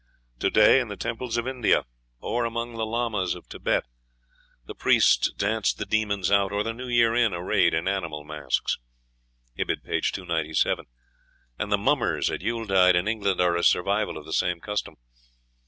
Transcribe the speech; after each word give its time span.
To 0.39 0.49
day 0.49 0.79
in 0.79 0.87
the 0.87 0.97
temples 0.97 1.37
of 1.37 1.47
India, 1.47 1.83
or 2.19 2.43
among 2.43 2.73
the 2.75 2.87
lamas 2.87 3.35
of 3.35 3.45
Thibet, 3.45 3.85
the 4.65 4.73
priests 4.73 5.31
dance 5.31 5.73
the 5.75 5.85
demons 5.85 6.31
out, 6.31 6.51
or 6.51 6.63
the 6.63 6.73
new 6.73 6.87
year 6.87 7.13
in, 7.13 7.35
arrayed 7.35 7.75
in 7.75 7.87
animal 7.87 8.23
masks 8.23 8.79
(Ibid., 9.59 9.83
p. 9.85 10.01
297); 10.11 10.85
and 11.59 11.71
the 11.71 11.77
"mummers" 11.77 12.31
at 12.31 12.41
Yule 12.41 12.65
tide, 12.65 12.95
in 12.95 13.07
England, 13.07 13.39
are 13.41 13.55
a 13.55 13.63
survival 13.63 14.17
of 14.17 14.25
the 14.25 14.33
same 14.33 14.59
custom. 14.59 14.95